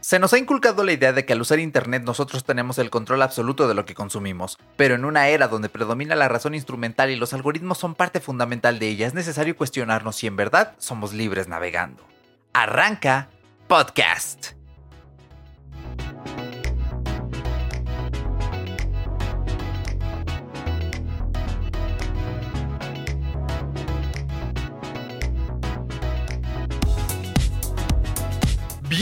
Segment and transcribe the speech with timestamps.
[0.00, 3.22] Se nos ha inculcado la idea de que al usar Internet nosotros tenemos el control
[3.22, 7.16] absoluto de lo que consumimos, pero en una era donde predomina la razón instrumental y
[7.16, 11.48] los algoritmos son parte fundamental de ella, es necesario cuestionarnos si en verdad somos libres
[11.48, 12.04] navegando.
[12.52, 13.30] Arranca
[13.68, 14.61] Podcast.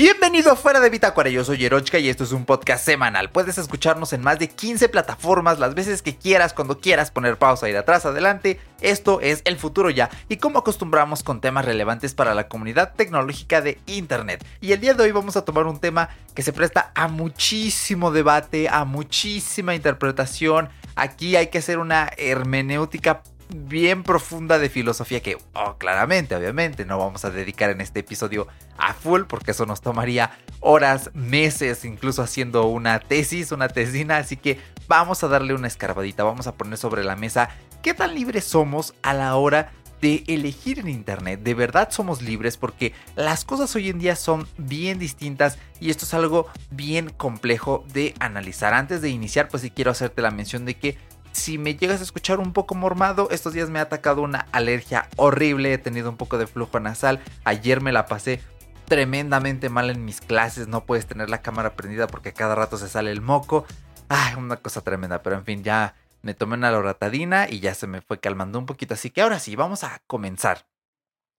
[0.03, 3.29] Bienvenido a Fuera de Bitácora, yo soy Yerochka y esto es un podcast semanal.
[3.29, 7.69] Puedes escucharnos en más de 15 plataformas las veces que quieras, cuando quieras poner pausa,
[7.69, 8.59] ir atrás, adelante.
[8.81, 13.61] Esto es el futuro ya y como acostumbramos con temas relevantes para la comunidad tecnológica
[13.61, 14.43] de Internet.
[14.63, 18.11] Y el día de hoy vamos a tomar un tema que se presta a muchísimo
[18.11, 20.71] debate, a muchísima interpretación.
[20.97, 23.23] Aquí hay que hacer una hermenéutica
[23.55, 28.49] bien profunda de filosofía que, oh, claramente, obviamente, no vamos a dedicar en este episodio
[28.79, 34.37] a full porque eso nos tomaría horas, meses, incluso haciendo una tesis, una tesina, así
[34.37, 37.51] que vamos a darle una escarbadita, vamos a poner sobre la mesa
[37.83, 41.41] qué tan libres somos a la hora de elegir en internet.
[41.43, 46.05] De verdad somos libres porque las cosas hoy en día son bien distintas y esto
[46.05, 48.75] es algo bien complejo de analizar.
[48.75, 50.99] Antes de iniciar, pues sí quiero hacerte la mención de que
[51.33, 55.09] si me llegas a escuchar un poco mormado, estos días me ha atacado una alergia
[55.17, 58.41] horrible, he tenido un poco de flujo nasal, ayer me la pasé
[58.87, 62.89] tremendamente mal en mis clases, no puedes tener la cámara prendida porque cada rato se
[62.89, 63.65] sale el moco.
[64.09, 67.87] Ay, una cosa tremenda, pero en fin, ya me tomé una loratadina y ya se
[67.87, 70.67] me fue calmando un poquito, así que ahora sí, vamos a comenzar.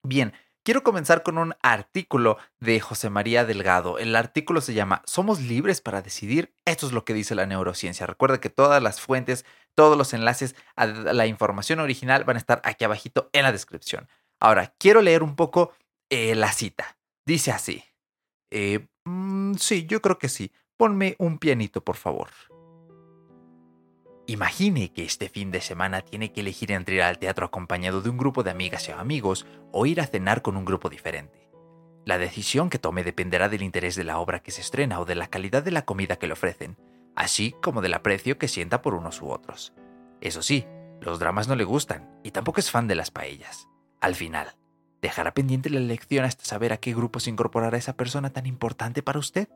[0.03, 3.97] Bien, Quiero comenzar con un artículo de José María Delgado.
[3.97, 6.53] El artículo se llama ¿Somos libres para decidir?
[6.65, 8.05] Esto es lo que dice la neurociencia.
[8.05, 12.61] Recuerda que todas las fuentes, todos los enlaces a la información original van a estar
[12.63, 14.07] aquí abajito en la descripción.
[14.39, 15.73] Ahora, quiero leer un poco
[16.11, 16.95] eh, la cita.
[17.25, 17.83] Dice así.
[18.51, 20.51] Eh, mm, sí, yo creo que sí.
[20.77, 22.29] Ponme un pianito, por favor.
[24.27, 28.09] Imagine que este fin de semana tiene que elegir entre ir al teatro acompañado de
[28.09, 31.49] un grupo de amigas o amigos o ir a cenar con un grupo diferente.
[32.05, 35.15] La decisión que tome dependerá del interés de la obra que se estrena o de
[35.15, 36.77] la calidad de la comida que le ofrecen,
[37.15, 39.73] así como del aprecio que sienta por unos u otros.
[40.21, 40.65] Eso sí,
[40.99, 43.67] los dramas no le gustan y tampoco es fan de las paellas.
[43.99, 44.55] Al final,
[45.01, 49.03] ¿dejará pendiente la elección hasta saber a qué grupo se incorporará esa persona tan importante
[49.03, 49.49] para usted?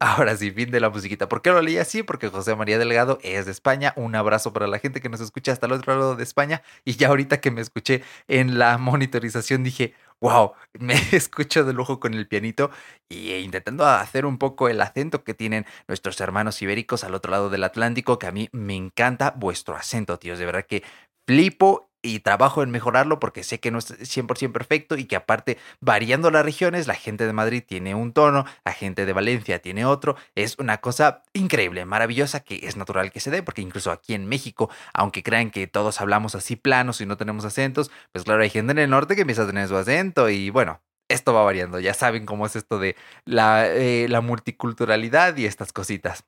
[0.00, 1.28] Ahora sí, fin de la musiquita.
[1.28, 2.04] ¿Por qué lo leí así?
[2.04, 3.92] Porque José María Delgado es de España.
[3.96, 6.62] Un abrazo para la gente que nos escucha hasta el otro lado de España.
[6.84, 11.98] Y ya ahorita que me escuché en la monitorización dije, wow, me escucho de lujo
[11.98, 12.70] con el pianito
[13.08, 17.32] y e intentando hacer un poco el acento que tienen nuestros hermanos ibéricos al otro
[17.32, 20.38] lado del Atlántico, que a mí me encanta vuestro acento, tíos.
[20.38, 20.84] De verdad que
[21.26, 25.58] flipo y trabajo en mejorarlo porque sé que no es 100% perfecto y que aparte
[25.80, 29.84] variando las regiones, la gente de Madrid tiene un tono, la gente de Valencia tiene
[29.84, 34.14] otro, es una cosa increíble, maravillosa que es natural que se dé porque incluso aquí
[34.14, 38.42] en México, aunque crean que todos hablamos así planos y no tenemos acentos, pues claro,
[38.42, 41.42] hay gente en el norte que empieza a tener su acento y bueno, esto va
[41.42, 46.24] variando, ya saben cómo es esto de la, eh, la multiculturalidad y estas cositas.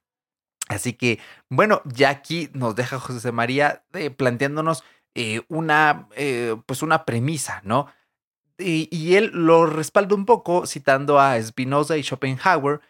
[0.69, 4.84] Así que, bueno, ya aquí nos deja José María eh, planteándonos
[5.15, 7.87] eh, una, eh, pues una premisa, ¿no?
[8.59, 12.81] Y, él lo respalda un poco citando a Spinoza y Schopenhauer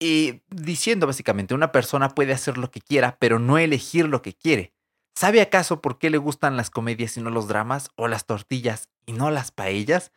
[0.00, 4.32] y diciendo básicamente, una persona puede hacer lo que quiera, pero no elegir lo que
[4.32, 4.72] quiere.
[5.14, 8.88] ¿Sabe acaso por qué le gustan las comedias y no los dramas, o las tortillas
[9.04, 10.12] y no las paellas?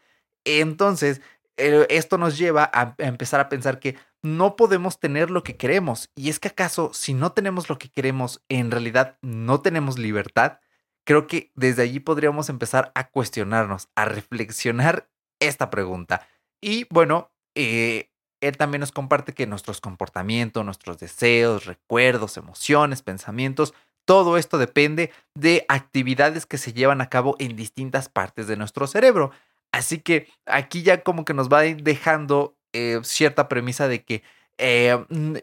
[0.45, 1.21] Entonces,
[1.57, 6.09] eh, esto nos lleva a empezar a pensar que no podemos tener lo que queremos.
[6.15, 10.59] Y es que acaso, si no tenemos lo que queremos, en realidad no tenemos libertad
[11.05, 16.27] creo que desde allí podríamos empezar a cuestionarnos, a reflexionar esta pregunta.
[16.61, 18.09] Y bueno, eh,
[18.41, 23.73] él también nos comparte que nuestros comportamientos, nuestros deseos, recuerdos, emociones, pensamientos,
[24.05, 28.87] todo esto depende de actividades que se llevan a cabo en distintas partes de nuestro
[28.87, 29.31] cerebro.
[29.71, 34.23] Así que aquí ya como que nos va dejando eh, cierta premisa de que
[34.63, 34.95] eh,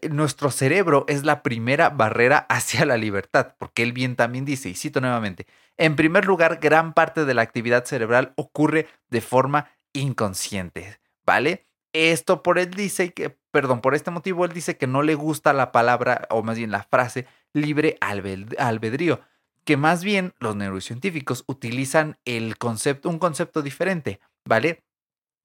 [0.09, 4.75] nuestro cerebro es la primera barrera hacia la libertad, porque él bien también dice, y
[4.75, 11.01] cito nuevamente, en primer lugar, gran parte de la actividad cerebral ocurre de forma inconsciente,
[11.27, 11.67] ¿vale?
[11.93, 15.53] Esto por él dice que, perdón, por este motivo él dice que no le gusta
[15.53, 19.21] la palabra, o más bien la frase, libre albedrío,
[19.65, 24.85] que más bien los neurocientíficos utilizan el concepto, un concepto diferente, ¿vale?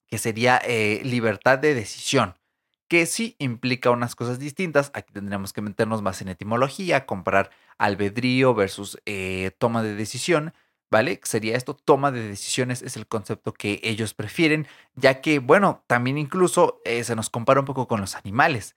[0.08, 2.36] Que sería eh, libertad de decisión
[2.94, 4.92] que sí implica unas cosas distintas.
[4.94, 7.50] Aquí tendríamos que meternos más en etimología, comparar
[7.80, 10.54] albedrío versus eh, toma de decisión,
[10.92, 11.20] ¿vale?
[11.24, 16.20] Sería esto, toma de decisiones es el concepto que ellos prefieren, ya que, bueno, también
[16.20, 18.76] incluso eh, se nos compara un poco con los animales.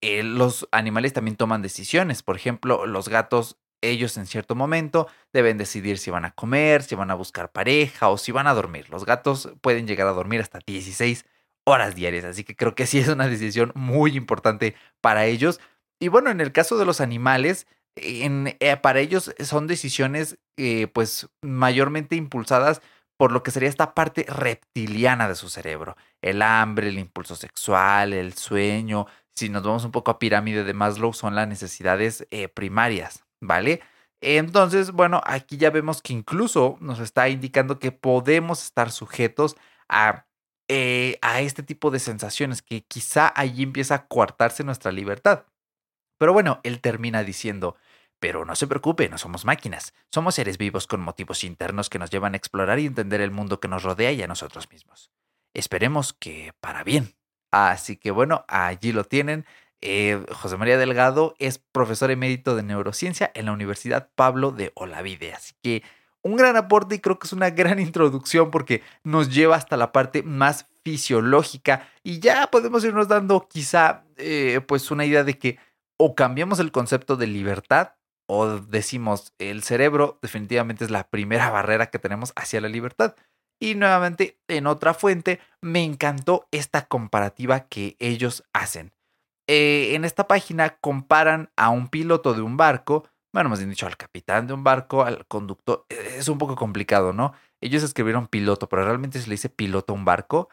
[0.00, 5.58] Eh, los animales también toman decisiones, por ejemplo, los gatos, ellos en cierto momento deben
[5.58, 8.88] decidir si van a comer, si van a buscar pareja o si van a dormir.
[8.88, 11.26] Los gatos pueden llegar a dormir hasta 16
[11.68, 15.60] horas diarias, así que creo que sí es una decisión muy importante para ellos.
[16.00, 17.66] Y bueno, en el caso de los animales,
[17.96, 22.80] en, eh, para ellos son decisiones eh, pues mayormente impulsadas
[23.18, 25.96] por lo que sería esta parte reptiliana de su cerebro.
[26.22, 29.06] El hambre, el impulso sexual, el sueño.
[29.34, 33.80] Si nos vamos un poco a pirámide de Maslow, son las necesidades eh, primarias, ¿vale?
[34.20, 39.56] Entonces, bueno, aquí ya vemos que incluso nos está indicando que podemos estar sujetos
[39.88, 40.26] a,
[40.68, 45.44] a este tipo de sensaciones, que quizá allí empieza a coartarse nuestra libertad.
[46.18, 47.76] Pero bueno, él termina diciendo,
[48.20, 52.10] pero no se preocupe, no somos máquinas, somos seres vivos con motivos internos que nos
[52.10, 55.10] llevan a explorar y entender el mundo que nos rodea y a nosotros mismos.
[55.54, 57.14] Esperemos que para bien.
[57.50, 59.46] Así que bueno, allí lo tienen.
[59.80, 65.32] Eh, José María Delgado es profesor emérito de neurociencia en la Universidad Pablo de Olavide.
[65.32, 65.82] Así que
[66.22, 69.92] un gran aporte y creo que es una gran introducción porque nos lleva hasta la
[69.92, 75.58] parte más fisiológica y ya podemos irnos dando quizá eh, pues una idea de que
[75.98, 77.92] o cambiamos el concepto de libertad
[78.28, 83.16] o decimos el cerebro definitivamente es la primera barrera que tenemos hacia la libertad.
[83.60, 88.92] Y nuevamente en otra fuente me encantó esta comparativa que ellos hacen.
[89.48, 93.86] Eh, en esta página comparan a un piloto de un barco, bueno, más bien dicho,
[93.86, 95.84] al capitán de un barco, al conductor.
[95.88, 97.34] Es un poco complicado, ¿no?
[97.60, 100.48] Ellos escribieron piloto, pero realmente se le dice piloto a un barco.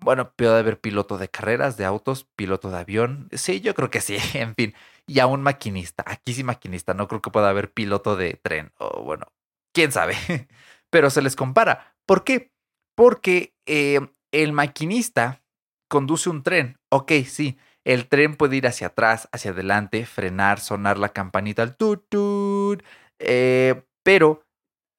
[0.00, 3.28] Bueno, puede haber piloto de carreras, de autos, piloto de avión.
[3.32, 4.74] Sí, yo creo que sí, en fin.
[5.06, 6.04] Y a un maquinista.
[6.06, 8.72] Aquí sí maquinista, no creo que pueda haber piloto de tren.
[8.78, 9.26] O bueno,
[9.72, 10.16] quién sabe.
[10.90, 11.96] Pero se les compara.
[12.06, 12.52] ¿Por qué?
[12.94, 14.00] Porque eh,
[14.32, 15.42] el maquinista
[15.88, 16.78] conduce un tren.
[16.90, 17.58] Ok, sí.
[17.86, 22.82] El tren puede ir hacia atrás, hacia adelante, frenar, sonar la campanita al tut.
[23.18, 24.42] Eh, pero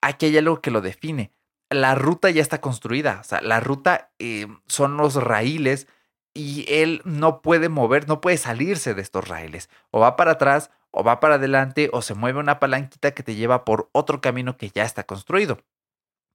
[0.01, 1.31] aquí hay algo que lo define
[1.69, 3.19] la ruta ya está construida.
[3.21, 5.87] O sea, la ruta eh, son los raíles
[6.33, 9.69] y él no puede mover, no puede salirse de estos raíles.
[9.91, 13.35] O va para atrás, o va para adelante, o se mueve una palanquita que te
[13.35, 15.59] lleva por otro camino que ya está construido.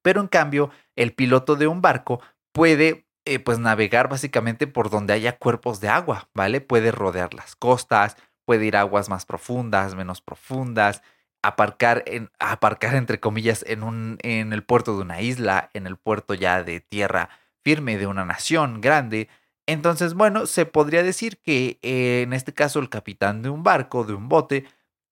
[0.03, 2.21] Pero en cambio, el piloto de un barco
[2.53, 6.61] puede eh, pues navegar básicamente por donde haya cuerpos de agua, ¿vale?
[6.61, 11.03] Puede rodear las costas, puede ir a aguas más profundas, menos profundas,
[11.43, 15.97] aparcar, en, aparcar entre comillas, en, un, en el puerto de una isla, en el
[15.97, 17.29] puerto ya de tierra
[17.65, 19.29] firme de una nación grande.
[19.67, 24.05] Entonces, bueno, se podría decir que eh, en este caso el capitán de un barco,
[24.05, 24.67] de un bote,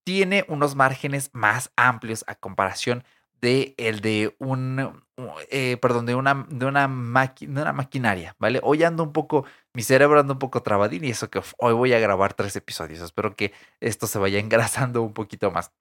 [0.05, 3.05] tiene unos márgenes más amplios a comparación
[3.41, 5.05] de el de un,
[5.51, 8.61] eh, perdón, de una, de una, de una maquinaria, ¿vale?
[8.63, 11.93] Hoy ando un poco, mi cerebro anda un poco trabadín y eso que hoy voy
[11.93, 13.01] a grabar tres episodios.
[13.01, 15.73] Espero que esto se vaya engrasando un poquito más.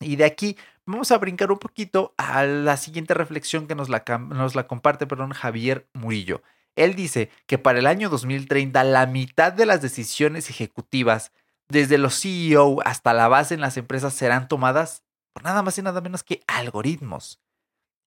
[0.00, 0.56] Y de aquí
[0.86, 5.06] vamos a brincar un poquito a la siguiente reflexión que nos la, nos la comparte
[5.06, 6.42] perdón, Javier Murillo.
[6.76, 11.32] Él dice que para el año 2030 la mitad de las decisiones ejecutivas,
[11.68, 15.02] desde los CEO hasta la base en las empresas, serán tomadas
[15.32, 17.40] por nada más y nada menos que algoritmos.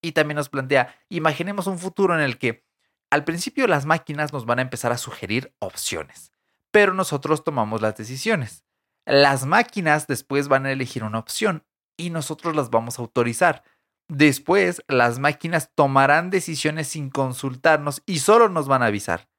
[0.01, 2.65] Y también nos plantea, imaginemos un futuro en el que
[3.11, 6.31] al principio las máquinas nos van a empezar a sugerir opciones,
[6.71, 8.63] pero nosotros tomamos las decisiones.
[9.05, 11.65] Las máquinas después van a elegir una opción
[11.97, 13.63] y nosotros las vamos a autorizar.
[14.07, 19.29] Después, las máquinas tomarán decisiones sin consultarnos y solo nos van a avisar.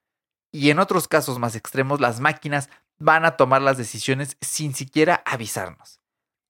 [0.53, 5.23] Y en otros casos más extremos, las máquinas van a tomar las decisiones sin siquiera
[5.25, 6.01] avisarnos.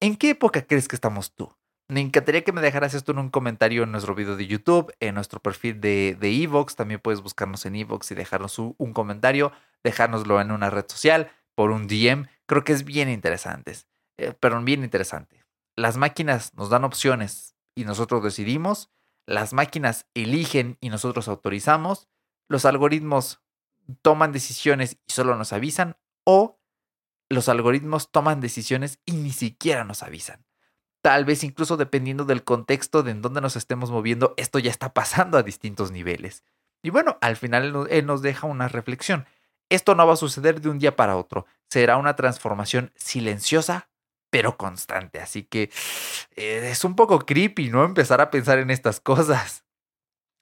[0.01, 1.55] ¿En qué época crees que estamos tú?
[1.93, 5.15] Me encantaría que me dejaras esto en un comentario en nuestro video de YouTube, en
[5.15, 6.75] nuestro perfil de Evox.
[6.75, 9.53] También puedes buscarnos en Evox y dejarnos un, un comentario,
[9.85, 12.29] dejárnoslo en una red social, por un DM.
[12.47, 13.77] Creo que es bien interesante.
[14.19, 15.43] Eh, pero bien interesante
[15.77, 18.91] las máquinas nos dan opciones y nosotros decidimos,
[19.27, 22.09] las máquinas eligen y nosotros autorizamos,
[22.49, 23.43] los algoritmos
[24.03, 26.61] toman decisiones y solo nos avisan, o
[27.31, 30.45] los algoritmos toman decisiones y ni siquiera nos avisan.
[31.03, 34.95] Tal vez incluso dependiendo del contexto de en donde nos estemos moviendo, esto ya está
[34.95, 36.45] pasando a distintos niveles.
[36.83, 39.27] Y bueno, al final él nos deja una reflexión.
[39.69, 41.47] Esto no va a suceder de un día para otro.
[41.69, 43.89] Será una transformación silenciosa
[44.33, 45.21] pero constante.
[45.21, 45.65] Así que
[46.37, 47.85] eh, es un poco creepy, ¿no?
[47.85, 49.67] Empezar a pensar en estas cosas,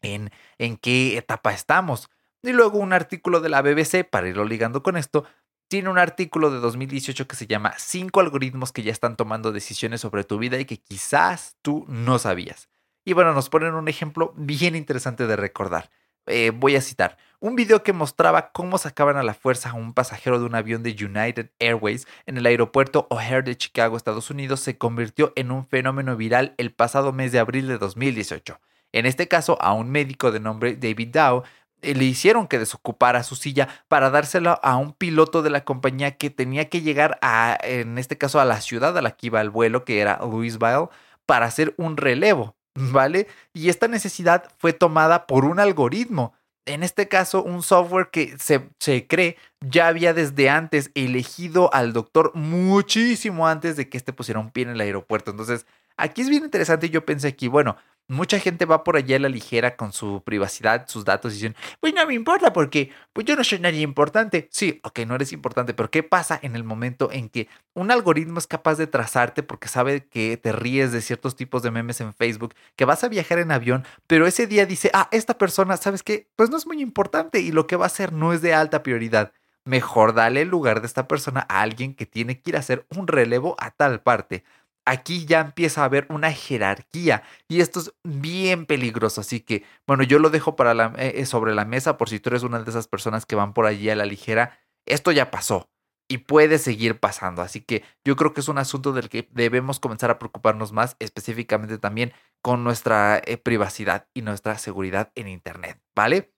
[0.01, 2.09] en, en qué etapa estamos.
[2.41, 5.25] Y luego un artículo de la BBC, para irlo ligando con esto,
[5.71, 10.01] tiene un artículo de 2018 que se llama Cinco algoritmos que ya están tomando decisiones
[10.01, 12.69] sobre tu vida y que quizás tú no sabías.
[13.05, 15.89] Y bueno, nos ponen un ejemplo bien interesante de recordar.
[16.27, 19.95] Eh, voy a citar, un video que mostraba cómo sacaban a la fuerza a un
[19.95, 24.59] pasajero de un avión de United Airways en el aeropuerto O'Hare de Chicago, Estados Unidos,
[24.59, 28.61] se convirtió en un fenómeno viral el pasado mes de abril de 2018.
[28.93, 31.45] En este caso, a un médico de nombre David Dow
[31.83, 36.31] le hicieron que desocupara su silla para dársela a un piloto de la compañía que
[36.31, 39.51] tenía que llegar a, en este caso, a la ciudad a la que iba el
[39.51, 40.89] vuelo, que era Louisville,
[41.27, 42.57] para hacer un relevo.
[42.93, 43.27] ¿vale?
[43.53, 46.35] Y esta necesidad fue tomada por un algoritmo.
[46.67, 51.93] En este caso, un software que se, se, cree ya había desde antes elegido al
[51.93, 55.31] doctor muchísimo antes de que este pusiera un pie en el aeropuerto.
[55.31, 56.91] Entonces, aquí es bien interesante.
[56.91, 57.77] Yo pensé aquí, bueno,
[58.11, 61.57] mucha gente va por allá a la ligera con su privacidad, sus datos y dicen,
[61.81, 64.49] pues no me importa porque pues yo no soy nadie importante.
[64.51, 68.39] Sí, ok, no eres importante, pero ¿qué pasa en el momento en que un algoritmo
[68.39, 72.13] es capaz de trazarte porque sabe que te ríes de ciertos tipos de memes en
[72.13, 76.03] Facebook, que vas a viajar en avión, pero ese día dice, ah, esta persona, ¿sabes
[76.03, 76.29] qué?
[76.37, 78.83] Pues no es muy importante y lo que va a hacer no es de alta
[78.83, 79.33] prioridad.
[79.65, 82.87] Mejor dale el lugar de esta persona a alguien que tiene que ir a hacer
[82.97, 84.43] un relevo a tal parte
[84.91, 89.21] aquí ya empieza a haber una jerarquía y esto es bien peligroso.
[89.21, 92.31] Así que, bueno, yo lo dejo para la, eh, sobre la mesa por si tú
[92.31, 94.59] eres una de esas personas que van por allí a la ligera.
[94.87, 95.71] Esto ya pasó
[96.09, 97.41] y puede seguir pasando.
[97.41, 100.97] Así que yo creo que es un asunto del que debemos comenzar a preocuparnos más,
[100.99, 106.35] específicamente también con nuestra eh, privacidad y nuestra seguridad en Internet, ¿vale?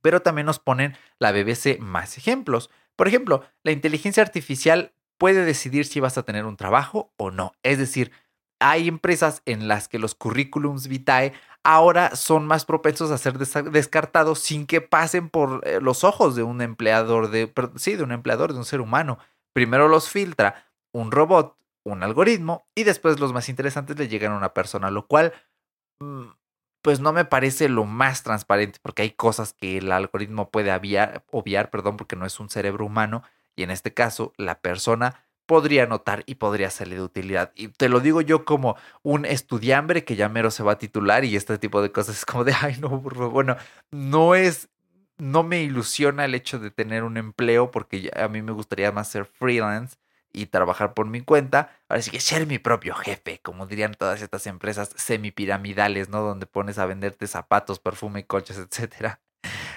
[0.00, 2.70] Pero también nos ponen la BBC más ejemplos.
[2.94, 7.52] Por ejemplo, la inteligencia artificial puede decidir si vas a tener un trabajo o no.
[7.62, 8.10] Es decir,
[8.58, 14.38] hay empresas en las que los currículums vitae ahora son más propensos a ser descartados
[14.38, 18.54] sin que pasen por eh, los ojos de un empleador de sí, de un empleador
[18.54, 19.18] de un ser humano.
[19.52, 24.38] Primero los filtra un robot, un algoritmo y después los más interesantes le llegan a
[24.38, 25.34] una persona, lo cual
[26.00, 26.28] mm,
[26.80, 30.72] pues no me parece lo más transparente porque hay cosas que el algoritmo puede
[31.30, 33.22] obviar, perdón, porque no es un cerebro humano
[33.56, 37.50] y en este caso la persona podría notar y podría serle de utilidad.
[37.56, 41.24] Y te lo digo yo como un estudiambre que ya mero se va a titular
[41.24, 43.30] y este tipo de cosas es como de, ay, no, favor.
[43.30, 43.56] Bueno,
[43.90, 44.68] no es,
[45.18, 49.08] no me ilusiona el hecho de tener un empleo porque a mí me gustaría más
[49.08, 49.96] ser freelance
[50.32, 51.76] y trabajar por mi cuenta.
[51.88, 56.20] Ahora sí que ser mi propio jefe, como dirían todas estas empresas semipiramidales, ¿no?
[56.22, 59.20] Donde pones a venderte zapatos, perfume, coches, etcétera.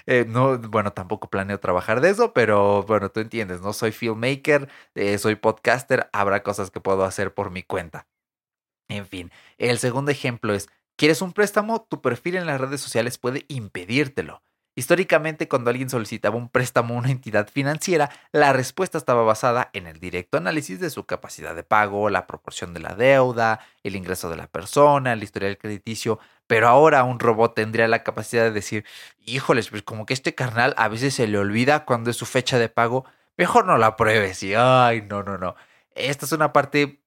[0.05, 3.71] Eh, no, bueno, tampoco planeo trabajar de eso, pero bueno, tú entiendes, ¿no?
[3.73, 8.07] Soy filmmaker, eh, soy podcaster, habrá cosas que puedo hacer por mi cuenta.
[8.89, 11.83] En fin, el segundo ejemplo es, ¿quieres un préstamo?
[11.89, 14.43] Tu perfil en las redes sociales puede impedírtelo.
[14.75, 19.85] Históricamente, cuando alguien solicitaba un préstamo a una entidad financiera, la respuesta estaba basada en
[19.85, 24.31] el directo análisis de su capacidad de pago, la proporción de la deuda, el ingreso
[24.31, 28.83] de la persona, el historial crediticio, pero ahora un robot tendría la capacidad de decir,
[29.19, 32.57] híjoles, pues como que este carnal a veces se le olvida cuando es su fecha
[32.57, 33.05] de pago,
[33.37, 35.55] mejor no la pruebes y, ay, no, no, no.
[35.95, 37.02] Esta es una parte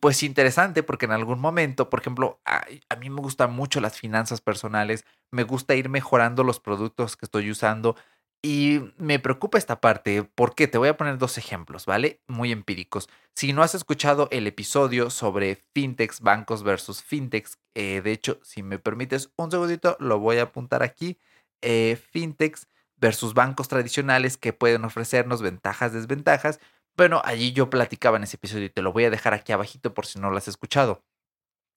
[0.00, 2.66] pues interesante porque en algún momento, por ejemplo, a,
[2.98, 7.50] mí me gustan mucho las finanzas personales, me gusta ir mejorando los productos que estoy
[7.50, 7.96] usando
[8.42, 12.20] y me preocupa esta parte porque te voy a poner dos ejemplos, ¿vale?
[12.28, 13.08] Muy empíricos.
[13.34, 18.62] Si no has escuchado el episodio sobre fintechs, bancos versus fintechs, eh, de hecho, si
[18.62, 21.18] me permites un segundito, lo voy a apuntar aquí.
[21.62, 22.68] Eh, fintechs
[22.98, 26.60] versus bancos tradicionales que pueden ofrecernos ventajas, desventajas.
[26.96, 29.94] Bueno, allí yo platicaba en ese episodio y te lo voy a dejar aquí abajito
[29.94, 31.02] por si no lo has escuchado.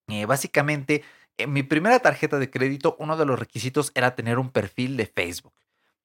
[0.09, 1.03] Eh, básicamente,
[1.37, 5.07] en mi primera tarjeta de crédito, uno de los requisitos era tener un perfil de
[5.07, 5.53] Facebook.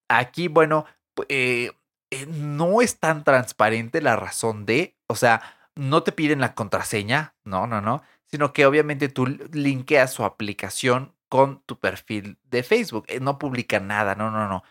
[0.08, 0.86] Aquí, bueno,
[1.28, 1.72] eh,
[2.10, 5.42] eh, no es tan transparente la razón de, o sea,
[5.74, 11.14] no te piden la contraseña, no, no, no, sino que obviamente tú linkeas su aplicación
[11.28, 13.06] con tu perfil de Facebook.
[13.20, 14.62] no publica nada, no, no, no.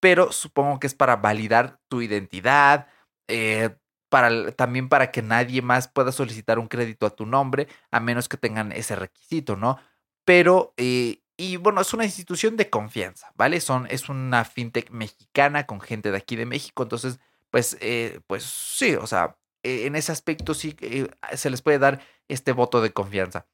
[0.00, 2.88] Pero supongo que es para validar tu identidad,
[3.28, 3.76] eh,
[4.08, 8.28] para, también para que nadie más pueda solicitar un crédito a tu nombre, a menos
[8.28, 9.78] que tengan ese requisito, ¿no?
[10.24, 13.60] Pero, eh, y bueno, es una institución de confianza, ¿vale?
[13.60, 18.44] Son, es una fintech mexicana con gente de aquí de México, entonces, pues, eh, pues
[18.44, 22.80] sí, o sea, e, en ese aspecto sí eh, se les puede dar este voto
[22.80, 23.46] de confianza.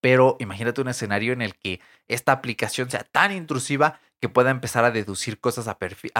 [0.00, 4.84] Pero imagínate un escenario en el que esta aplicación sea tan intrusiva que pueda empezar
[4.84, 5.78] a deducir cosas a,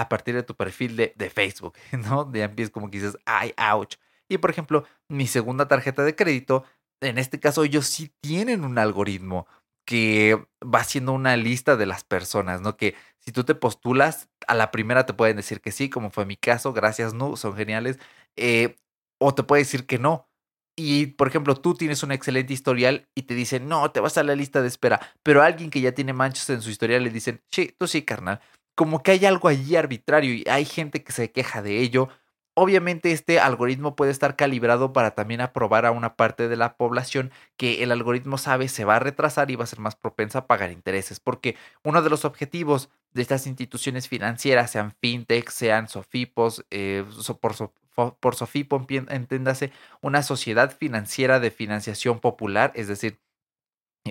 [0.09, 2.25] partir de tu perfil de, Facebook, ¿no?
[2.25, 3.95] De empiezas como que dices, ay, ouch.
[4.27, 6.65] Y por ejemplo, mi segunda tarjeta de crédito,
[6.99, 9.47] en este caso ellos sí tienen un algoritmo
[9.85, 12.75] que va haciendo una lista de las personas, ¿no?
[12.75, 16.25] Que si tú te postulas, a la primera te pueden decir que sí, como fue
[16.25, 17.99] mi caso, gracias, no, son geniales,
[18.35, 18.75] eh,
[19.17, 20.27] o te puede decir que no.
[20.75, 24.23] Y, por ejemplo, tú tienes un excelente historial y te dicen, no, te vas a
[24.23, 27.41] la lista de espera, pero alguien que ya tiene manchas en su historial le dicen,
[27.51, 28.39] sí, tú sí, carnal.
[28.75, 32.09] Como que hay algo allí arbitrario y hay gente que se queja de ello.
[32.55, 37.31] Obviamente este algoritmo puede estar calibrado para también aprobar a una parte de la población
[37.57, 40.47] que el algoritmo sabe se va a retrasar y va a ser más propensa a
[40.47, 46.65] pagar intereses, porque uno de los objetivos de estas instituciones financieras, sean fintech, sean sofipos,
[46.71, 47.05] eh,
[47.39, 47.53] por,
[47.93, 49.71] por Sofipo, enténdase,
[50.01, 53.19] una sociedad financiera de financiación popular, es decir,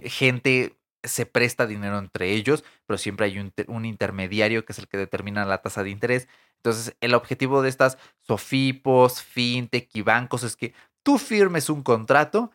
[0.05, 4.97] gente se presta dinero entre ellos, pero siempre hay un, intermediario que es el que
[4.97, 6.29] determina la tasa de interés.
[6.57, 12.53] Entonces, el objetivo de estas Sofipos, fintech y bancos es que tú firmes un contrato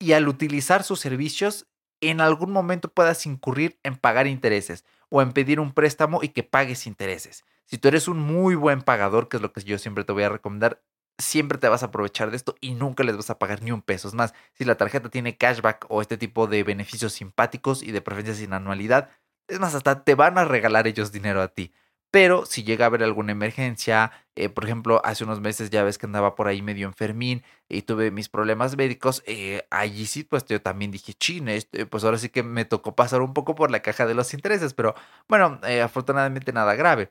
[0.00, 1.66] y al utilizar sus servicios,
[2.00, 6.42] en algún momento puedas incurrir en pagar intereses o en pedir un préstamo y que
[6.42, 7.44] pagues intereses.
[7.66, 10.22] Si tú eres un muy buen pagador, que es lo que yo siempre te voy
[10.24, 10.82] a recomendar,
[11.18, 13.82] siempre te vas a aprovechar de esto y nunca les vas a pagar ni un
[13.82, 14.08] peso.
[14.08, 18.02] Es más, si la tarjeta tiene cashback o este tipo de beneficios simpáticos y de
[18.02, 19.10] preferencia sin anualidad,
[19.48, 21.72] es más, hasta te van a regalar ellos dinero a ti.
[22.10, 25.98] Pero si llega a haber alguna emergencia, eh, por ejemplo, hace unos meses ya ves
[25.98, 30.44] que andaba por ahí medio enfermín y tuve mis problemas médicos, eh, allí sí, pues
[30.46, 33.72] yo también dije, chine, este, pues ahora sí que me tocó pasar un poco por
[33.72, 34.94] la caja de los intereses, pero
[35.28, 37.10] bueno, eh, afortunadamente nada grave.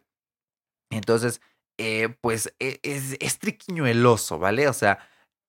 [0.96, 1.42] Entonces,
[1.78, 4.68] eh, pues e, es, es triquiñueloso, ¿vale?
[4.68, 5.00] O sea,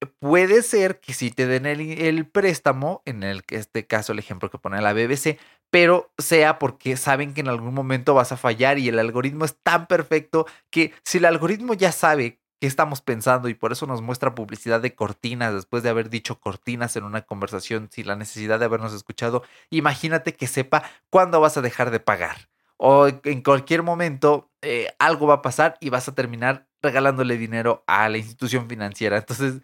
[0.06, 4.58] puede ser que si te den el, préstamo, en el, este caso el ejemplo que
[4.58, 5.38] pone la BBC,
[5.70, 9.56] pero sea porque saben que en algún momento vas a fallar y el algoritmo es
[9.62, 14.02] tan perfecto que si el algoritmo ya sabe qué estamos pensando y por eso nos
[14.02, 18.58] muestra publicidad de cortinas después de haber dicho cortinas en una conversación sin la necesidad
[18.58, 23.82] de habernos escuchado, imagínate que sepa cuándo vas a dejar de pagar o en cualquier
[23.82, 28.68] momento eh, algo va a pasar y vas a terminar regalándole dinero a la institución
[28.68, 29.18] financiera.
[29.18, 29.62] Entonces,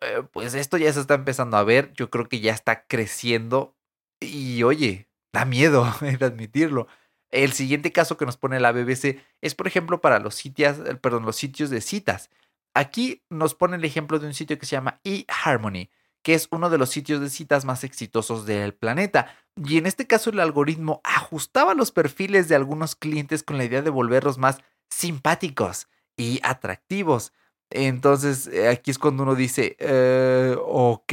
[0.00, 3.76] eh, pues esto ya se está empezando a ver, yo creo que ya está creciendo
[4.20, 5.84] y oye, da miedo
[6.20, 6.88] admitirlo.
[7.30, 11.24] El siguiente caso que nos pone la BBC es, por ejemplo, para los sitios, perdón,
[11.24, 12.30] los sitios de citas.
[12.74, 15.90] Aquí nos pone el ejemplo de un sitio que se llama eHarmony,
[16.26, 19.32] que es uno de los sitios de citas más exitosos del planeta.
[19.54, 23.80] Y en este caso el algoritmo ajustaba los perfiles de algunos clientes con la idea
[23.80, 24.58] de volverlos más
[24.90, 25.86] simpáticos
[26.16, 27.32] y atractivos.
[27.70, 31.12] Entonces eh, aquí es cuando uno dice, eh, ok,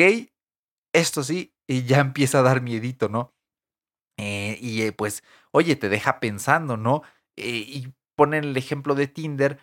[0.96, 3.36] esto sí, y ya empieza a dar miedito, ¿no?
[4.18, 7.04] Eh, y pues, oye, te deja pensando, ¿no?
[7.36, 9.60] y ponen el ejemplo de Tinder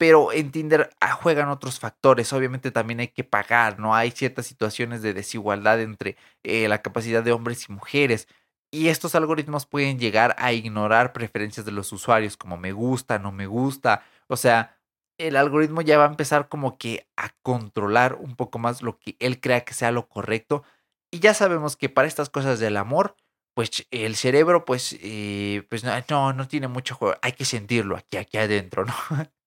[0.00, 2.32] pero en Tinder ah, juegan otros factores.
[2.32, 3.94] Obviamente también hay que pagar, ¿no?
[3.94, 8.26] Hay ciertas situaciones de desigualdad entre eh, la capacidad de hombres y mujeres.
[8.72, 13.30] Y estos algoritmos pueden llegar a ignorar preferencias de los usuarios, como me gusta, no
[13.30, 14.02] me gusta.
[14.26, 14.74] O sea,
[15.18, 19.16] el algoritmo ya va a empezar como que a controlar un poco más lo que
[19.20, 20.64] él crea que sea lo correcto.
[21.10, 23.16] Y ya sabemos que para estas cosas del amor,
[23.54, 27.16] pues el cerebro, pues, eh, pues no, no tiene mucho juego.
[27.20, 28.94] Hay que sentirlo aquí, aquí adentro, ¿no?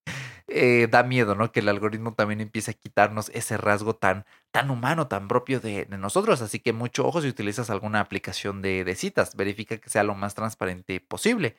[0.56, 1.52] Eh, da miedo, ¿no?
[1.52, 5.88] Que el algoritmo también empiece a quitarnos ese rasgo tan, tan humano, tan propio de,
[5.98, 6.44] nosotros.
[6.44, 9.36] Así que mucho ojo si utilizas alguna aplicación de, de citas.
[9.36, 11.58] Verifica que sea lo más transparente posible.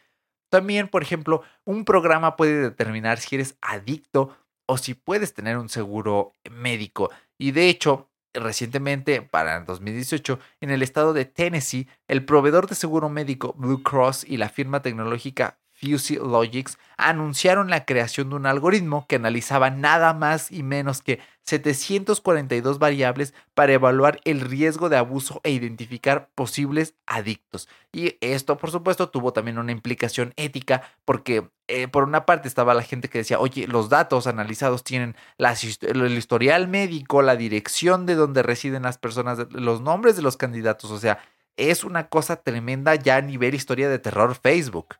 [0.48, 5.68] También, por ejemplo, un programa puede determinar si eres adicto o si puedes tener un
[5.68, 7.10] seguro médico.
[7.36, 12.76] Y de hecho, recientemente, para el 2018, en el estado de Tennessee, el proveedor de
[12.76, 15.58] seguro médico Blue Cross y la firma tecnológica
[15.92, 21.20] Fuzzy Logics anunciaron la creación de un algoritmo que analizaba nada más y menos que
[21.42, 27.68] 742 variables para evaluar el riesgo de abuso e identificar posibles adictos.
[27.92, 32.74] Y esto, por supuesto, tuvo también una implicación ética porque eh, por una parte estaba
[32.74, 38.14] la gente que decía, oye, los datos analizados tienen el historial médico, la dirección de
[38.14, 41.18] donde residen las personas, los nombres de los candidatos, o sea,
[41.56, 44.96] es una cosa tremenda ya a nivel historia de terror Facebook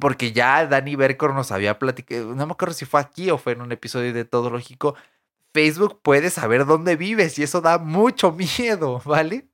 [0.00, 3.52] porque ya Dani Bercor nos había platicado, no me acuerdo si fue aquí o fue
[3.52, 4.94] en un episodio de Todo Lógico,
[5.52, 9.48] Facebook puede saber dónde vives y eso da mucho miedo, ¿vale?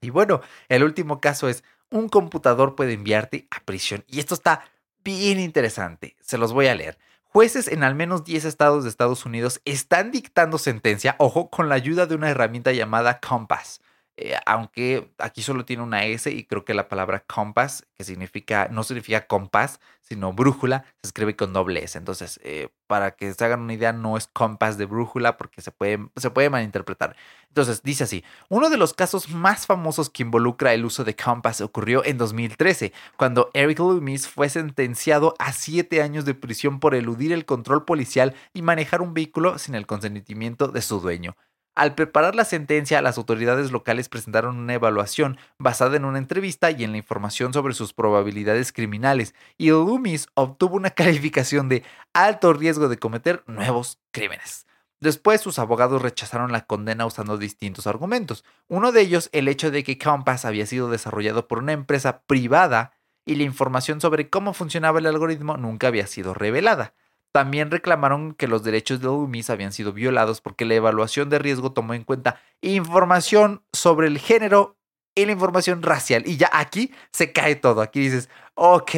[0.00, 4.64] Y bueno, el último caso es, un computador puede enviarte a prisión y esto está
[5.02, 6.98] bien interesante, se los voy a leer.
[7.24, 11.76] Jueces en al menos 10 estados de Estados Unidos están dictando sentencia, ojo, con la
[11.76, 13.80] ayuda de una herramienta llamada Compass.
[14.22, 18.68] Eh, aunque aquí solo tiene una S y creo que la palabra compass, que significa,
[18.70, 21.96] no significa compás, sino brújula, se escribe con doble S.
[21.96, 25.70] Entonces, eh, para que se hagan una idea, no es compás de brújula porque se
[25.70, 27.16] puede, se puede malinterpretar.
[27.48, 31.62] Entonces, dice así, uno de los casos más famosos que involucra el uso de compass
[31.62, 37.32] ocurrió en 2013, cuando Eric Loomis fue sentenciado a siete años de prisión por eludir
[37.32, 41.36] el control policial y manejar un vehículo sin el consentimiento de su dueño.
[41.80, 46.84] Al preparar la sentencia, las autoridades locales presentaron una evaluación basada en una entrevista y
[46.84, 52.90] en la información sobre sus probabilidades criminales, y Loomis obtuvo una calificación de alto riesgo
[52.90, 54.66] de cometer nuevos crímenes.
[55.00, 58.44] Después sus abogados rechazaron la condena usando distintos argumentos.
[58.68, 62.92] Uno de ellos, el hecho de que Compass había sido desarrollado por una empresa privada
[63.24, 66.92] y la información sobre cómo funcionaba el algoritmo nunca había sido revelada.
[67.32, 71.72] También reclamaron que los derechos de Loomis habían sido violados porque la evaluación de riesgo
[71.72, 74.76] tomó en cuenta información sobre el género
[75.14, 76.24] y la información racial.
[76.26, 77.82] Y ya aquí se cae todo.
[77.82, 78.90] Aquí dices, ok,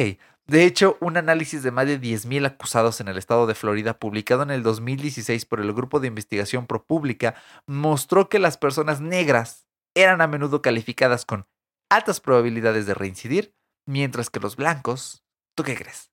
[0.45, 4.43] de hecho, un análisis de más de 10.000 acusados en el estado de Florida, publicado
[4.43, 10.21] en el 2016 por el Grupo de Investigación ProPublica, mostró que las personas negras eran
[10.21, 11.47] a menudo calificadas con
[11.89, 13.55] altas probabilidades de reincidir,
[13.87, 15.23] mientras que los blancos,
[15.55, 16.12] ¿tú qué crees?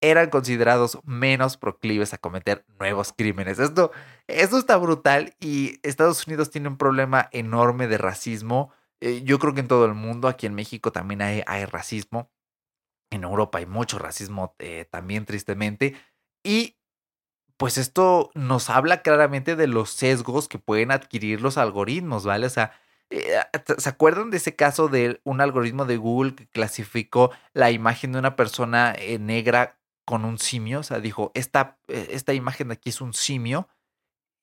[0.00, 3.58] Eran considerados menos proclives a cometer nuevos crímenes.
[3.58, 3.92] Esto,
[4.26, 8.72] esto está brutal y Estados Unidos tiene un problema enorme de racismo.
[9.00, 12.30] Eh, yo creo que en todo el mundo, aquí en México también hay, hay racismo
[13.10, 15.96] en Europa hay mucho racismo eh, también, tristemente.
[16.44, 16.78] Y
[17.56, 22.46] pues esto nos habla claramente de los sesgos que pueden adquirir los algoritmos, ¿vale?
[22.46, 22.72] O sea,
[23.10, 23.40] eh,
[23.78, 28.20] ¿se acuerdan de ese caso de un algoritmo de Google que clasificó la imagen de
[28.20, 29.79] una persona negra
[30.10, 30.80] con un simio?
[30.80, 33.68] O sea, dijo, esta, esta imagen de aquí es un simio.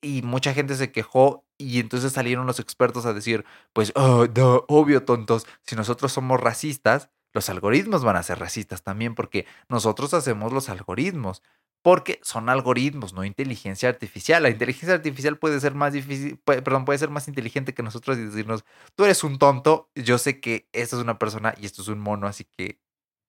[0.02, 4.28] Y mucha gente se quejó y entonces salieron los expertos a decir, pues, oh,
[4.70, 10.14] obvio, tontos, si nosotros somos racistas, los algoritmos van a ser racistas también porque nosotros
[10.14, 11.44] hacemos los algoritmos.
[11.84, 14.44] Porque son algoritmos, no inteligencia artificial.
[14.44, 18.24] La inteligencia artificial puede ser más difícil, perdón, puede ser más inteligente que nosotros y
[18.24, 18.64] decirnos,
[18.96, 22.00] tú eres un tonto, yo sé que esta es una persona y esto es un
[22.00, 22.80] mono, así que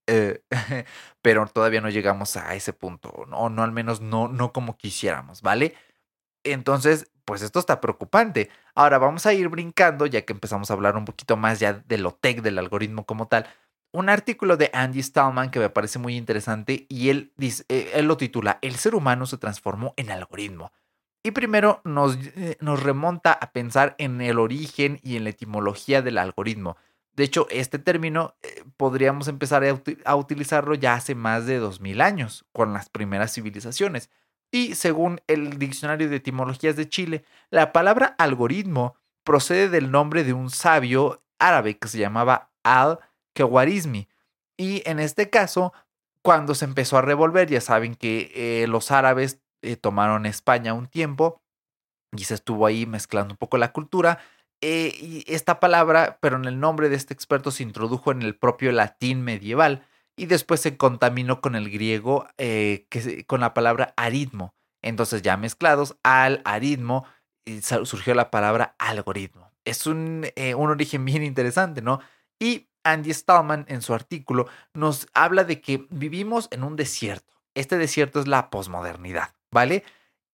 [0.08, 0.42] eh,
[1.22, 5.42] pero todavía no llegamos a ese punto, o no al menos no, no como quisiéramos,
[5.42, 5.74] ¿vale?
[6.44, 8.50] Entonces, pues esto está preocupante.
[8.74, 11.98] Ahora vamos a ir brincando, ya que empezamos a hablar un poquito más ya de
[11.98, 13.46] lo tech del algoritmo como tal
[13.92, 18.06] un artículo de Andy Stallman que me parece muy interesante y él, dice, eh, él
[18.06, 20.72] lo titula El ser humano se transformó en algoritmo.
[21.22, 26.00] Y primero nos, eh, nos, remonta a pensar en el origen y en la etimología
[26.00, 26.76] del algoritmo.
[27.18, 29.64] De hecho, este término eh, podríamos empezar
[30.04, 34.08] a, utilizarlo ya hace más de 2000 años, con las primeras civilizaciones.
[34.52, 40.32] Y según el Diccionario de Etimologías de Chile, la palabra algoritmo procede del nombre de
[40.32, 43.00] un sabio árabe que se llamaba al
[43.34, 44.08] Kewarizmi.
[44.56, 45.72] Y en este caso,
[46.22, 50.86] cuando se empezó a revolver, ya saben que eh, los árabes eh, tomaron España un
[50.86, 51.42] tiempo
[52.16, 54.20] y se estuvo ahí mezclando un poco la cultura.
[54.60, 58.36] Eh, y esta palabra, pero en el nombre de este experto se introdujo en el
[58.36, 64.54] propio latín medieval y después se contaminó con el griego, que, con la palabra aritmo.
[64.82, 67.04] Entonces ya mezclados al aritmo
[67.62, 69.52] surgió la palabra algoritmo.
[69.64, 72.00] Es un, un origen bien interesante, ¿no?
[72.40, 77.34] Y Andy Stallman en su artículo nos habla de que vivimos en un desierto.
[77.54, 79.84] Este desierto es la posmodernidad, ¿vale?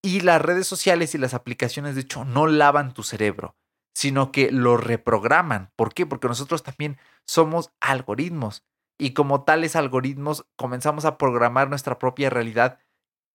[0.01, 3.55] Y las redes sociales y las aplicaciones, de hecho, no lavan tu cerebro,
[3.95, 5.71] sino que lo reprograman.
[5.77, 6.05] ¿Por qué?
[6.05, 8.63] Porque nosotros también somos algoritmos.
[8.99, 12.77] Y como tales algoritmos, comenzamos a programar nuestra propia realidad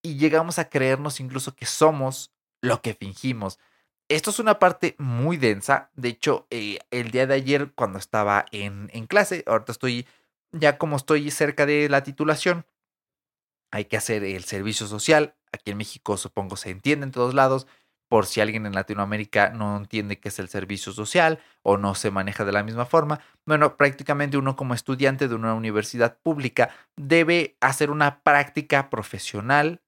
[0.02, 3.58] y llegamos a creernos incluso que somos lo que fingimos.
[4.08, 5.90] Esto es una parte muy densa.
[5.94, 10.06] De hecho, eh, el día de ayer, cuando estaba en, en clase, ahorita estoy,
[10.52, 12.66] ya como estoy cerca de la titulación,
[13.70, 15.36] hay que hacer el servicio social.
[15.52, 17.66] Aquí en México supongo se entiende en todos lados.
[18.10, 22.10] Por si alguien en Latinoamérica no entiende qué es el servicio social o no se
[22.10, 27.56] maneja de la misma forma, bueno, prácticamente uno como estudiante de una universidad pública debe
[27.60, 29.80] hacer una práctica profesional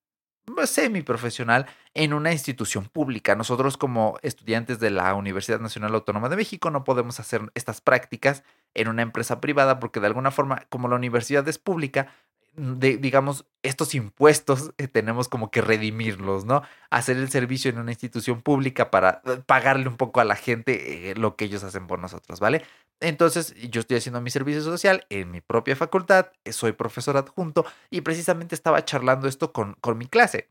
[0.64, 3.34] semiprofesional en una institución pública.
[3.34, 8.44] Nosotros como estudiantes de la Universidad Nacional Autónoma de México no podemos hacer estas prácticas
[8.74, 12.14] en una empresa privada porque de alguna forma, como la universidad es pública,
[12.54, 16.62] de, digamos, estos impuestos eh, tenemos como que redimirlos, ¿no?
[16.90, 21.10] Hacer el servicio en una institución pública para eh, pagarle un poco a la gente
[21.10, 22.62] eh, lo que ellos hacen por nosotros, ¿vale?
[23.00, 28.02] Entonces, yo estoy haciendo mi servicio social en mi propia facultad, soy profesor adjunto y
[28.02, 30.48] precisamente estaba charlando esto con, con mi clase.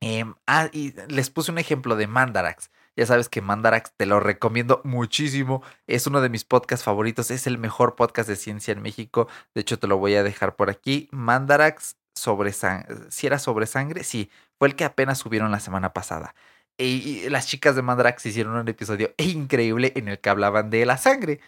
[0.00, 2.70] Em, ah, y les puse un ejemplo de Mandarax.
[2.96, 5.62] Ya sabes que Mandarax te lo recomiendo muchísimo.
[5.86, 7.30] Es uno de mis podcasts favoritos.
[7.30, 9.28] Es el mejor podcast de ciencia en México.
[9.54, 11.08] De hecho, te lo voy a dejar por aquí.
[11.10, 12.96] Mandarax sobre sangre.
[13.10, 14.30] Si era sobre sangre, sí.
[14.58, 16.34] Fue el que apenas subieron la semana pasada.
[16.78, 20.98] Y, las chicas de Mandarax hicieron un episodio increíble en el que hablaban de la
[20.98, 21.40] sangre.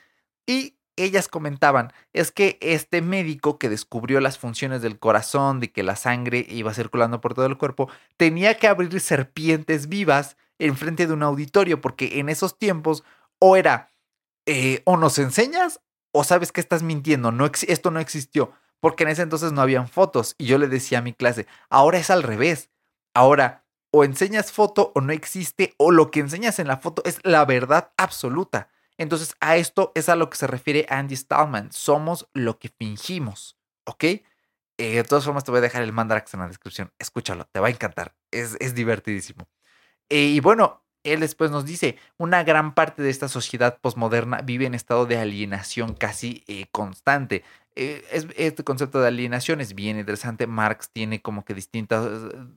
[0.47, 5.83] Y ellas comentaban, es que este médico que descubrió las funciones del corazón, de que
[5.83, 11.12] la sangre iba circulando por todo el cuerpo, tenía que abrir serpientes vivas enfrente de
[11.12, 13.05] un auditorio, porque en esos tiempos
[13.38, 13.90] o era
[14.46, 15.81] eh, o nos enseñas
[16.12, 19.88] o sabes que estás mintiendo, no esto no existió, porque en ese entonces no habían
[19.88, 22.70] fotos y yo le decía a mi clase, ahora es al revés,
[23.14, 27.18] ahora o enseñas foto o no existe o lo que enseñas en la foto es
[27.22, 28.68] la verdad absoluta.
[28.96, 33.57] Entonces a esto es a lo que se refiere Andy Stallman, somos lo que fingimos,
[33.87, 34.05] ¿ok?
[34.05, 34.22] Eh,
[34.79, 37.68] de todas formas te voy a dejar el Mandrax en la descripción, escúchalo, te va
[37.68, 39.48] a encantar, es, es divertidísimo.
[40.09, 44.67] Eh, y bueno, él después nos dice, una gran parte de esta sociedad posmoderna vive
[44.67, 47.45] en estado de alienación casi eh, constante.
[47.77, 48.05] Eh,
[48.37, 50.47] este concepto de alienación es bien interesante.
[50.47, 52.09] Marx tiene como que distintas,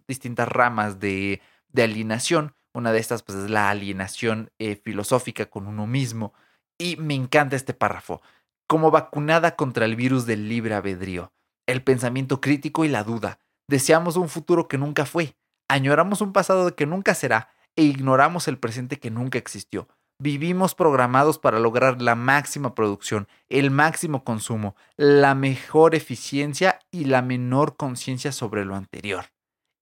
[0.08, 2.54] distintas ramas de, de alienación.
[2.74, 4.52] Una de estas pues, es la alienación
[4.84, 6.34] filosófica con uno mismo.
[6.78, 8.22] Y me encanta este párrafo.
[8.68, 11.32] Como vacunada contra el virus del libre albedrío,
[11.68, 13.40] el pensamiento crítico y la duda.
[13.68, 15.36] Deseamos un futuro que nunca fue.
[15.70, 19.88] Añoramos un pasado que nunca será e ignoramos el presente que nunca existió.
[20.20, 27.22] Vivimos programados para lograr la máxima producción, el máximo consumo, la mejor eficiencia y la
[27.22, 29.26] menor conciencia sobre lo anterior.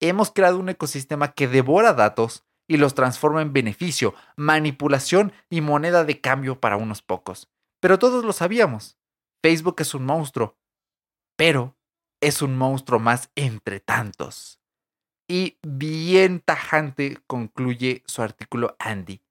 [0.02, 6.04] Hemos creado un ecosistema que devora datos y los transforma en beneficio, manipulación y moneda
[6.04, 7.50] de cambio para unos pocos.
[7.80, 8.98] Pero todos lo sabíamos.
[9.42, 10.58] Facebook es un monstruo,
[11.38, 11.78] pero
[12.22, 14.60] es un monstruo más entre tantos.
[15.28, 19.22] Y bien tajante concluye su artículo Andy.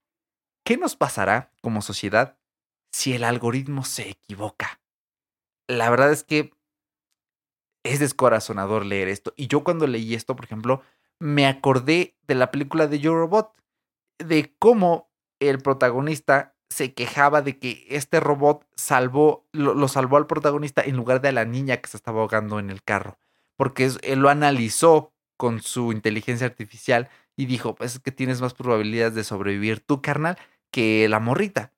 [0.65, 2.39] ¿Qué nos pasará como sociedad
[2.93, 4.81] si el algoritmo se equivoca?
[5.69, 6.53] La verdad es que
[7.85, 9.33] es descorazonador leer esto.
[9.37, 10.83] Y yo cuando leí esto, por ejemplo,
[11.21, 13.55] me acordé de la película de Yo Robot,
[14.19, 20.83] de cómo el protagonista se quejaba de que este robot salvó, lo, salvó al protagonista
[20.83, 23.19] en lugar de a la niña que se estaba ahogando en el carro.
[23.57, 28.55] Porque él lo analizó con su inteligencia artificial y dijo, pues es que tienes más
[28.55, 30.39] probabilidades de sobrevivir tú, carnal,
[30.71, 31.73] que la morrita.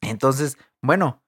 [0.00, 1.22] Entonces, bueno,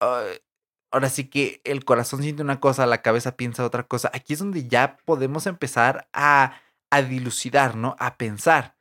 [0.00, 4.10] ahora sí que el corazón siente una cosa, la cabeza piensa otra cosa.
[4.14, 6.60] Aquí es donde ya podemos empezar a,
[6.90, 7.96] a dilucidar, ¿no?
[7.98, 8.76] A pensar,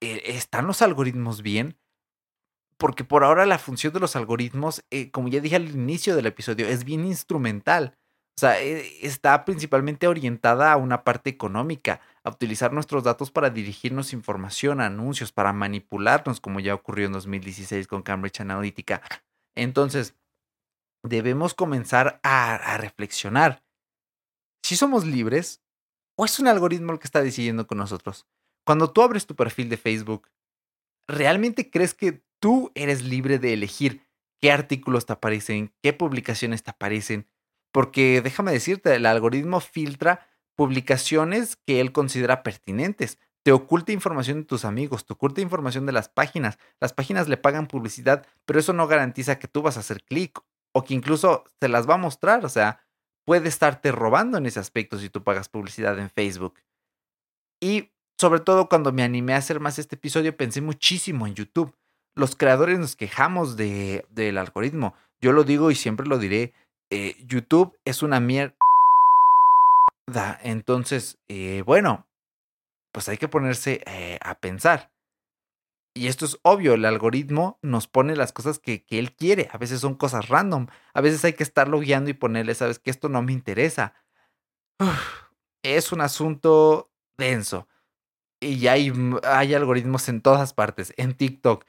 [0.00, 1.78] ¿e-, ¿están los algoritmos bien?
[2.78, 6.26] Porque por ahora la función de los algoritmos, eh, como ya dije al inicio del
[6.26, 7.98] episodio, es bien instrumental.
[8.38, 13.48] O sea, eh, está principalmente orientada a una parte económica, a utilizar nuestros datos para
[13.48, 19.00] dirigirnos información, anuncios, para manipularnos, como ya ocurrió en 2016 con Cambridge Analytica.
[19.54, 20.14] Entonces,
[21.02, 23.64] debemos comenzar a, reflexionar.
[24.62, 25.62] Si somos libres,
[26.18, 28.26] o es un algoritmo el que está decidiendo con nosotros.
[28.66, 30.28] Cuando tú abres tu perfil de Facebook,
[31.08, 34.02] ¿realmente crees que tú eres libre de elegir
[34.42, 37.26] qué artículos te aparecen, qué publicaciones te aparecen?
[37.76, 43.18] Porque déjame decirte, el algoritmo filtra publicaciones que él considera pertinentes.
[43.44, 46.58] Te oculta información de tus amigos, te oculta información de las páginas.
[46.80, 50.40] Las páginas le pagan publicidad, pero eso no garantiza que tú vas a hacer clic
[50.72, 52.46] o que incluso te las va a mostrar.
[52.46, 52.80] O sea,
[53.26, 56.54] puede estarte robando en ese aspecto si tú pagas publicidad en Facebook.
[57.60, 61.76] Y sobre todo cuando me animé a hacer más este episodio, pensé muchísimo en YouTube.
[62.14, 64.94] Los creadores nos quejamos de, del algoritmo.
[65.20, 66.54] Yo lo digo y siempre lo diré
[66.90, 68.56] eh, YouTube es una mierda.
[70.42, 72.06] Entonces, eh, bueno,
[72.92, 74.92] pues hay que ponerse eh, a pensar.
[75.94, 79.48] Y esto es obvio, el algoritmo nos pone las cosas que, él quiere.
[79.52, 80.66] A veces son cosas random.
[80.92, 83.94] A veces hay que estarlo guiando y ponerle, sabes que esto no me interesa.
[85.62, 87.66] es un asunto denso.
[88.40, 88.92] Y hay,
[89.24, 90.92] hay algoritmos en todas partes.
[90.98, 91.64] En TikTok.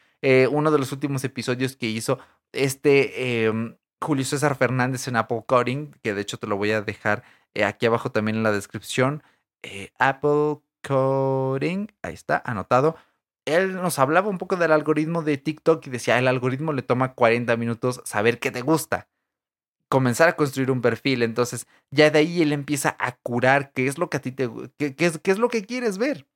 [0.51, 2.19] uno de los últimos episodios que hizo
[2.51, 6.81] este em, Julio César Fernández en Apple Coding, que de hecho te lo voy a
[6.81, 9.23] dejar eh, aquí abajo también en la descripción.
[9.63, 12.95] Eh, Apple Coding, ahí está, anotado.
[13.45, 17.13] Él nos hablaba un poco del algoritmo de TikTok y decía, el algoritmo le toma
[17.13, 19.07] 40 minutos saber qué te gusta.
[19.89, 21.23] Comenzar a construir un perfil.
[21.23, 24.49] Entonces, ya de ahí él empieza a curar qué es lo que a ti te
[24.77, 26.27] qué, es lo que quieres ver.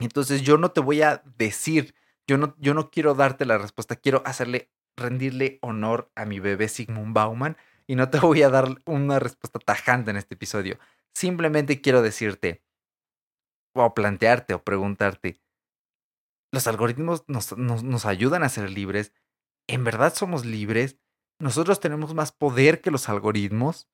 [0.00, 1.94] Entonces, yo no te voy a decir,
[2.26, 6.68] yo no, yo no quiero darte la respuesta, quiero hacerle rendirle honor a mi bebé
[6.68, 10.78] Sigmund Bauman y no te voy a dar una respuesta tajante en este episodio.
[11.14, 12.62] Simplemente quiero decirte,
[13.74, 15.40] o plantearte, o preguntarte,
[16.52, 19.12] ¿los algoritmos nos, nos, ayudan a ser libres?
[19.68, 20.98] ¿En verdad somos libres?
[21.40, 23.88] ¿Nosotros tenemos más poder que los algoritmos?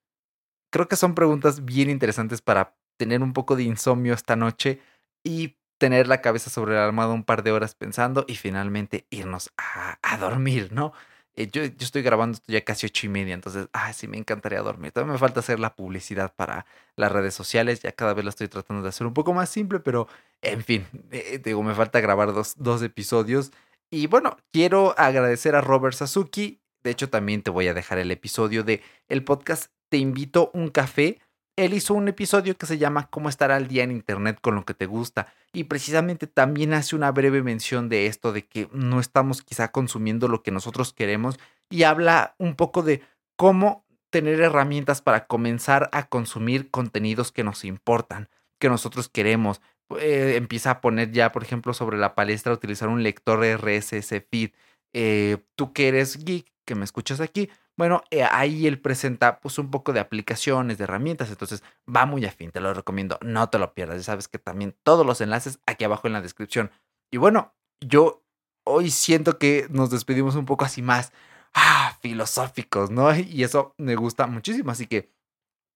[0.70, 4.80] Creo que son preguntas bien interesantes para tener un poco de insomnio esta noche
[5.24, 9.50] y tener la cabeza sobre el almohada un par de horas pensando y finalmente irnos
[9.56, 10.92] a, dormir, ¿no?
[11.34, 14.60] eh, yo, yo, estoy grabando ya casi ocho y media, entonces, ah, sí, me encantaría
[14.60, 14.92] dormir.
[14.92, 16.66] Todavía me falta hacer la publicidad para
[16.96, 19.80] las redes sociales, ya cada vez lo estoy tratando de hacer un poco más simple,
[19.80, 20.06] pero
[20.42, 23.50] en fin, eh, digo, me falta grabar dos, dos episodios.
[23.90, 26.60] Y bueno, quiero agradecer a Robert Sasuki.
[26.82, 30.68] De hecho, también te voy a dejar el episodio de el podcast Te invito un
[30.68, 31.20] café
[31.64, 34.64] él hizo un episodio que se llama Cómo estar al día en Internet con lo
[34.64, 38.98] que te gusta y precisamente también hace una breve mención de esto, de que no
[38.98, 43.02] estamos quizá consumiendo lo que nosotros queremos y habla un poco de
[43.36, 49.60] cómo tener herramientas para comenzar a consumir contenidos que nos importan, que nosotros queremos.
[49.98, 54.50] Eh, empieza a poner ya, por ejemplo, sobre la palestra utilizar un lector RSS feed.
[54.92, 59.58] Eh, tú que eres geek, que me escuchas aquí, bueno, eh, ahí él presenta pues
[59.58, 63.58] un poco de aplicaciones, de herramientas, entonces va muy afín, te lo recomiendo, no te
[63.58, 66.70] lo pierdas, ya sabes que también todos los enlaces aquí abajo en la descripción.
[67.10, 68.22] Y bueno, yo
[68.64, 71.10] hoy siento que nos despedimos un poco así más
[71.54, 73.14] ah, filosóficos, ¿no?
[73.16, 75.10] Y eso me gusta muchísimo, así que,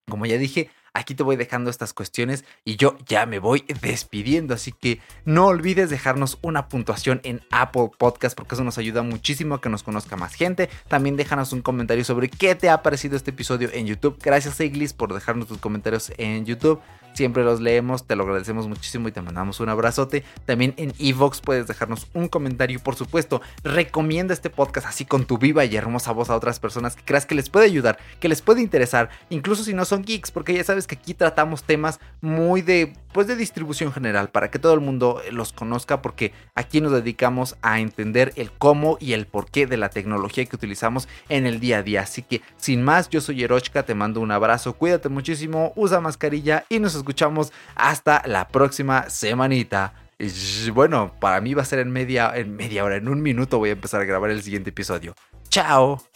[0.06, 4.54] como ya dije, Aquí te voy dejando estas cuestiones y yo ya me voy despidiendo,
[4.54, 9.56] así que no olvides dejarnos una puntuación en Apple Podcast porque eso nos ayuda muchísimo
[9.56, 10.70] a que nos conozca más gente.
[10.86, 14.18] También déjanos un comentario sobre qué te ha parecido este episodio en YouTube.
[14.22, 16.80] Gracias Iglis por dejarnos tus comentarios en YouTube.
[17.14, 20.24] Siempre los leemos, te lo agradecemos muchísimo y te mandamos un abrazote.
[20.46, 23.40] También en Evox puedes dejarnos un comentario, por supuesto.
[23.62, 27.24] Recomienda este podcast así con tu viva y hermosa voz a otras personas que creas
[27.24, 30.64] que les puede ayudar, que les puede interesar, incluso si no son geeks, porque ya
[30.64, 34.80] sabes que aquí tratamos temas muy de pues de distribución general para que todo el
[34.80, 39.76] mundo los conozca porque aquí nos dedicamos a entender el cómo y el porqué de
[39.76, 42.00] la tecnología que utilizamos en el día a día.
[42.00, 46.64] Así que sin más, yo soy Erochka, te mando un abrazo, cuídate muchísimo, usa mascarilla
[46.68, 49.94] y nos escuchamos hasta la próxima semanita.
[50.18, 53.58] Y bueno, para mí va a ser en media, en media hora, en un minuto
[53.58, 55.14] voy a empezar a grabar el siguiente episodio.
[55.48, 56.13] ¡Chao!